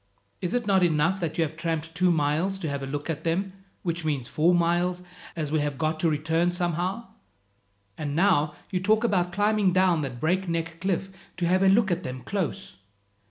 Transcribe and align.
Is 0.41 0.55
it 0.55 0.65
not 0.65 0.81
enough 0.81 1.19
that 1.19 1.37
you 1.37 1.43
have 1.43 1.55
tramped 1.55 1.93
two 1.93 2.09
miles 2.11 2.57
to 2.57 2.67
have 2.69 2.81
a 2.81 2.87
look 2.87 3.07
at 3.07 3.23
them, 3.23 3.53
which 3.83 4.03
means 4.03 4.27
four 4.27 4.55
miles, 4.55 5.03
as 5.35 5.51
we 5.51 5.59
have 5.59 5.77
got 5.77 5.99
to 5.99 6.09
return 6.09 6.51
somehow? 6.51 7.05
And 7.99 8.15
now 8.15 8.55
you 8.71 8.79
talk 8.79 9.03
about 9.03 9.31
climbing 9.31 9.73
down 9.73 10.01
that 10.01 10.19
break 10.19 10.47
neck 10.49 10.79
cliff 10.81 11.11
to 11.37 11.45
have 11.45 11.61
a 11.61 11.69
look 11.69 11.91
at 11.91 12.01
them 12.01 12.21
close!" 12.23 12.77